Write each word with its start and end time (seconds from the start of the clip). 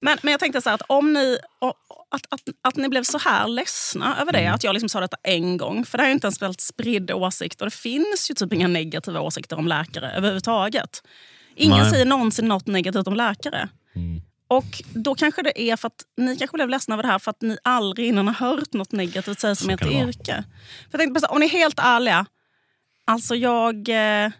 Men, 0.00 0.18
men 0.22 0.30
jag 0.30 0.40
tänkte 0.40 0.60
så 0.60 0.68
här 0.68 0.74
att 0.74 0.82
om 0.86 1.12
ni, 1.12 1.38
att, 2.10 2.26
att, 2.28 2.40
att 2.62 2.76
ni 2.76 2.88
blev 2.88 3.02
så 3.02 3.18
här 3.18 3.48
ledsna 3.48 4.20
över 4.20 4.32
det, 4.32 4.38
mm. 4.38 4.54
att 4.54 4.64
jag 4.64 4.72
liksom 4.72 4.88
sa 4.88 5.00
detta 5.00 5.16
en 5.22 5.56
gång. 5.56 5.84
För 5.84 5.98
det 5.98 6.04
här 6.04 6.10
är 6.10 6.14
inte 6.14 6.26
en 6.26 6.32
speciellt 6.32 6.60
spridd 6.60 7.10
åsikt 7.10 7.60
och 7.60 7.66
det 7.66 7.76
finns 7.76 8.30
ju 8.30 8.34
typ 8.34 8.52
inga 8.52 8.68
negativa 8.68 9.20
åsikter 9.20 9.58
om 9.58 9.68
läkare 9.68 10.12
överhuvudtaget. 10.12 11.02
Ingen 11.56 11.78
Nej. 11.78 11.90
säger 11.90 12.04
någonsin 12.04 12.48
något 12.48 12.66
negativt 12.66 13.06
om 13.06 13.14
läkare. 13.14 13.68
Mm. 13.96 14.22
Och 14.48 14.82
då 14.94 15.14
kanske 15.14 15.42
det 15.42 15.60
är 15.60 15.76
för 15.76 15.86
att 15.86 16.04
ni 16.16 16.36
kanske 16.36 16.56
blev 16.56 16.68
ledsna 16.68 16.94
över 16.94 17.02
det 17.02 17.08
här 17.08 17.18
för 17.18 17.30
att 17.30 17.42
ni 17.42 17.56
aldrig 17.64 18.08
innan 18.08 18.28
har 18.28 18.34
hört 18.34 18.72
något 18.72 18.92
negativt 18.92 19.40
sägas 19.40 19.64
om 19.64 19.70
ert 19.70 19.86
yrke. 19.86 20.44
För 20.90 20.98
jag 20.98 21.00
tänkte, 21.00 21.26
om 21.26 21.40
ni 21.40 21.46
är 21.46 21.50
helt 21.50 21.78
ärliga, 21.78 22.26
alltså 23.04 23.34
jag 23.34 23.88
eh, 23.88 24.30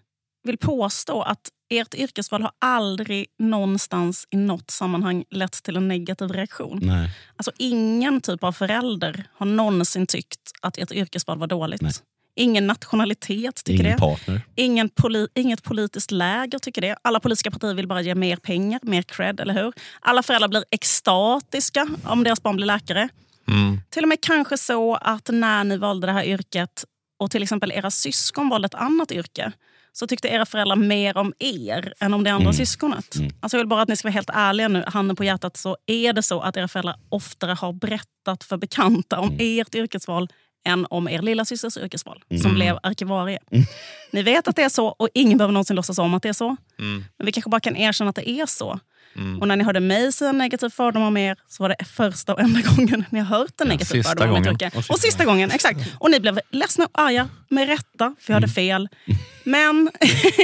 vill 0.43 0.59
påstå 0.59 1.23
att 1.23 1.49
ert 1.71 1.95
yrkesval 1.95 2.43
har 2.43 2.53
aldrig 2.59 3.27
någonstans 3.39 4.27
i 4.31 4.37
något 4.37 4.71
sammanhang 4.71 5.25
lett 5.31 5.63
till 5.63 5.77
en 5.77 5.89
negativ 5.89 6.33
reaktion. 6.33 6.79
Nej. 6.83 7.11
Alltså 7.37 7.53
ingen 7.59 8.21
typ 8.21 8.45
av 8.45 8.53
förälder 8.53 9.25
har 9.35 9.47
någonsin 9.47 10.07
tyckt 10.07 10.41
att 10.61 10.79
ert 10.79 10.93
yrkesval 10.93 11.39
var 11.39 11.47
dåligt. 11.47 11.83
Nej. 11.83 11.93
Ingen 12.35 12.67
nationalitet 12.67 13.65
tycker 13.65 13.85
Ingen 13.85 13.93
det. 13.93 13.99
Partner. 13.99 14.43
Ingen 14.55 14.89
poli 14.89 15.29
inget 15.35 15.63
politiskt 15.63 16.11
läger 16.11 16.59
tycker 16.59 16.81
det. 16.81 16.97
Alla 17.03 17.21
politiska 17.21 17.51
partier 17.51 17.75
vill 17.75 17.89
bara 17.89 18.01
ge 18.01 18.15
mer 18.15 18.37
pengar, 18.37 18.81
mer 18.83 19.03
cred, 19.03 19.41
eller 19.41 19.55
hur? 19.55 19.73
Alla 20.01 20.23
föräldrar 20.23 20.49
blir 20.49 20.65
extatiska 20.71 21.89
om 22.05 22.25
deras 22.25 22.43
barn 22.43 22.57
blir 22.57 22.67
läkare. 22.67 23.09
Mm. 23.49 23.81
Till 23.91 24.03
och 24.03 24.09
med 24.09 24.21
kanske 24.21 24.59
så 24.59 24.95
att 24.95 25.29
när 25.33 25.65
ni 25.65 25.77
valde 25.77 26.07
det 26.07 26.13
här 26.13 26.25
yrket 26.25 26.85
och 27.19 27.31
till 27.31 27.43
exempel 27.43 27.73
era 27.73 27.91
syskon 27.91 28.49
valde 28.49 28.67
ett 28.67 28.75
annat 28.75 29.13
yrke 29.13 29.53
så 29.93 30.07
tyckte 30.07 30.29
era 30.29 30.47
föräldrar 30.47 30.77
mer 30.77 31.17
om 31.17 31.33
er 31.39 31.95
än 32.01 32.15
om 32.15 32.25
det 32.25 32.31
andra 32.31 32.45
mm. 32.45 32.53
syskonet. 32.53 33.17
Mm. 33.17 33.31
Alltså 33.41 33.57
jag 33.57 33.61
vill 33.61 33.69
bara 33.69 33.83
att 33.83 33.89
ni 33.89 33.97
ska 33.97 34.09
vara 34.09 34.13
helt 34.13 34.31
ärliga 34.33 34.69
nu, 34.69 34.85
handen 34.87 35.17
på 35.17 35.25
hjärtat, 35.25 35.57
så 35.57 35.77
är 35.87 36.13
det 36.13 36.23
så 36.23 36.41
att 36.41 36.57
era 36.57 36.69
föräldrar 36.69 36.97
oftare 37.09 37.53
har 37.53 37.73
berättat 37.73 38.45
för 38.45 38.57
bekanta 38.57 39.19
om 39.21 39.29
mm. 39.29 39.61
ert 39.61 39.75
yrkesval 39.75 40.29
än 40.65 40.87
om 40.91 41.09
er 41.09 41.23
lilla 41.23 41.45
systers 41.45 41.77
yrkesval, 41.77 42.23
mm. 42.31 42.43
som 42.43 42.55
blev 42.55 42.79
arkivarie. 42.83 43.39
Mm. 43.51 43.65
Ni 44.13 44.23
vet 44.23 44.49
att 44.49 44.57
det 44.57 44.63
är 44.63 44.69
så 44.69 44.87
och 44.87 45.09
ingen 45.15 45.39
behöver 45.39 45.53
någonsin 45.53 45.77
låtsas 45.77 45.99
om 45.99 46.15
att 46.15 46.23
det 46.23 46.29
är 46.29 46.33
så. 46.33 46.57
Mm. 46.79 47.05
Men 47.19 47.27
vi 47.27 47.33
kanske 47.33 47.51
bara 47.51 47.61
kan 47.61 47.77
erkänna 47.77 48.11
att 48.11 48.17
det 48.17 48.31
är 48.31 48.47
så. 48.47 48.81
Mm. 49.17 49.41
Och 49.41 49.49
när 49.49 49.57
ni 49.57 49.65
hörde 49.65 49.81
mig 49.81 50.13
säga 50.13 50.33
negativ 50.33 50.69
fördom 50.69 51.03
om 51.03 51.17
er 51.17 51.37
så 51.49 51.63
var 51.63 51.69
det 51.69 51.85
första 51.85 52.35
och 52.35 52.41
enda 52.41 52.61
gången 52.77 53.05
ni 53.11 53.19
har 53.19 53.39
hört 53.39 53.61
en 53.61 53.69
negativ 53.69 53.97
ja, 53.97 54.03
fördom 54.03 54.31
om 54.31 54.45
yrke. 54.45 54.71
Och, 54.75 54.91
och 54.91 54.99
sista 54.99 55.25
gången, 55.25 55.51
exakt. 55.51 55.81
Och 55.99 56.11
ni 56.11 56.21
blev 56.21 56.41
ledsna 56.51 56.85
och 56.85 57.01
arga, 57.01 57.29
med 57.49 57.69
rätta, 57.69 58.15
för 58.21 58.33
jag 58.33 58.35
hade 58.35 58.45
mm. 58.45 58.55
fel. 58.55 58.89
Men, 59.45 59.91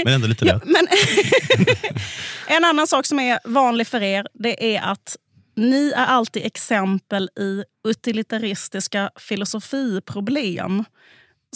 men 0.04 0.14
ändå 0.14 0.26
lite 0.26 0.44
rätt. 0.44 0.62
Ja, 0.66 0.70
men 0.72 0.86
en 2.46 2.64
annan 2.64 2.86
sak 2.86 3.06
som 3.06 3.20
är 3.20 3.38
vanlig 3.44 3.86
för 3.86 4.02
er, 4.02 4.26
det 4.34 4.76
är 4.76 4.82
att 4.82 5.16
ni 5.56 5.92
är 5.96 6.06
alltid 6.06 6.46
exempel 6.46 7.30
i 7.38 7.64
utilitaristiska 7.88 9.10
filosofiproblem. 9.16 10.84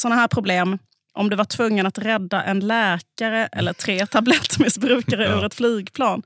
Såna 0.00 0.14
här 0.14 0.28
problem 0.28 0.78
om 1.12 1.30
du 1.30 1.36
var 1.36 1.44
tvungen 1.44 1.86
att 1.86 1.98
rädda 1.98 2.42
en 2.42 2.60
läkare 2.60 3.46
eller 3.52 3.72
tre 3.72 4.06
tablettmissbrukare 4.10 5.24
ja. 5.24 5.30
ur 5.30 5.44
ett 5.44 5.54
flygplan. 5.54 6.22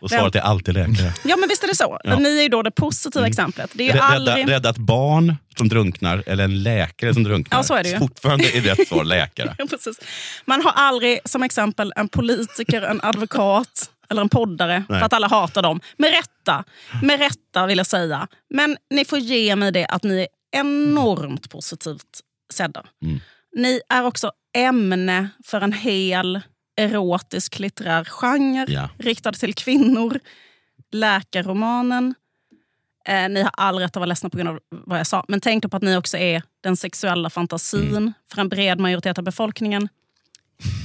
Och 0.00 0.10
svaret 0.10 0.34
är 0.34 0.40
alltid 0.40 0.74
läkare. 0.74 1.12
Ja, 1.24 1.36
men 1.36 1.48
visst 1.48 1.64
är 1.64 1.68
det 1.68 1.76
så. 1.76 2.00
Ja. 2.04 2.18
Ni 2.18 2.38
är 2.38 2.42
ju 2.42 2.48
då 2.48 2.62
det 2.62 2.70
positiva 2.70 3.20
mm. 3.20 3.30
exemplet. 3.30 3.70
Det 3.74 3.88
är 3.88 3.92
rädda, 3.92 4.04
aldrig... 4.04 4.50
rädda 4.50 4.70
ett 4.70 4.78
barn 4.78 5.36
som 5.58 5.68
drunknar 5.68 6.22
eller 6.26 6.44
en 6.44 6.62
läkare 6.62 7.14
som 7.14 7.22
drunknar. 7.22 7.58
Ja, 7.58 7.62
så 7.62 7.74
är 7.74 7.82
det 7.82 7.88
ju. 7.88 7.98
Fortfarande 7.98 8.56
är 8.56 8.60
rätt 8.60 8.88
svar 8.88 9.04
läkare. 9.04 9.54
ja, 9.58 9.66
precis. 9.70 9.96
Man 10.44 10.62
har 10.62 10.72
aldrig 10.72 11.20
som 11.24 11.42
exempel 11.42 11.92
en 11.96 12.08
politiker, 12.08 12.82
en 12.82 13.00
advokat 13.02 13.90
eller 14.10 14.22
en 14.22 14.28
poddare 14.28 14.84
Nej. 14.88 14.98
för 15.00 15.06
att 15.06 15.12
alla 15.12 15.28
hatar 15.28 15.62
dem. 15.62 15.80
Med 15.96 16.10
rätta. 16.10 16.64
Med 17.02 17.18
rätta 17.18 17.66
vill 17.66 17.78
jag 17.78 17.86
säga. 17.86 18.28
Men 18.50 18.76
ni 18.90 19.04
får 19.04 19.18
ge 19.18 19.56
mig 19.56 19.72
det 19.72 19.86
att 19.86 20.02
ni 20.02 20.20
är 20.20 20.28
enormt 20.60 21.50
positivt 21.50 22.20
sedda. 22.52 22.86
Mm. 23.02 23.20
Ni 23.56 23.80
är 23.88 24.04
också 24.04 24.32
ämne 24.56 25.28
för 25.44 25.60
en 25.60 25.72
hel 25.72 26.40
erotisk 26.76 27.58
litterär 27.58 28.04
genre 28.04 28.64
ja. 28.68 28.88
riktad 28.98 29.32
till 29.32 29.54
kvinnor. 29.54 30.20
Läkarromanen. 30.92 32.14
Eh, 33.08 33.28
ni 33.28 33.42
har 33.42 33.50
all 33.54 33.78
rätt 33.78 33.90
att 33.90 33.96
vara 33.96 34.06
ledsna 34.06 34.30
på 34.30 34.36
grund 34.36 34.48
av 34.48 34.60
vad 34.70 34.98
jag 34.98 35.06
sa. 35.06 35.24
Men 35.28 35.40
tänk 35.40 35.62
då 35.62 35.68
på 35.68 35.76
att 35.76 35.82
ni 35.82 35.96
också 35.96 36.16
är 36.16 36.42
den 36.62 36.76
sexuella 36.76 37.30
fantasin 37.30 37.88
mm. 37.88 38.12
för 38.32 38.40
en 38.40 38.48
bred 38.48 38.80
majoritet 38.80 39.18
av 39.18 39.24
befolkningen. 39.24 39.88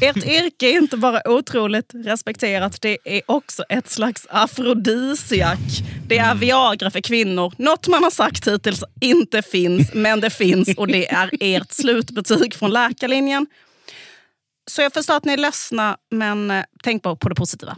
Ert 0.01 0.25
yrke 0.25 0.65
är 0.65 0.77
inte 0.77 0.97
bara 0.97 1.21
otroligt 1.25 1.91
respekterat, 1.93 2.81
det 2.81 2.97
är 3.05 3.21
också 3.25 3.63
ett 3.69 3.89
slags 3.89 4.27
afrodisiak. 4.29 5.59
Det 6.07 6.17
är 6.17 6.35
Viagra 6.35 6.91
för 6.91 7.01
kvinnor. 7.01 7.53
Något 7.57 7.87
man 7.87 8.03
har 8.03 8.11
sagt 8.11 8.47
hittills 8.47 8.83
inte 9.01 9.41
finns, 9.41 9.93
men 9.93 10.19
det 10.19 10.29
finns 10.29 10.77
och 10.77 10.87
det 10.87 11.11
är 11.11 11.29
ert 11.39 11.71
slutbetyg 11.71 12.55
från 12.55 12.71
läkarlinjen. 12.71 13.47
Så 14.71 14.81
jag 14.81 14.93
förstår 14.93 15.15
att 15.15 15.25
ni 15.25 15.33
är 15.33 15.37
ledsna, 15.37 15.97
men 16.11 16.51
eh, 16.51 16.63
tänk 16.83 17.03
bara 17.03 17.15
på 17.15 17.29
det 17.29 17.35
positiva. 17.35 17.77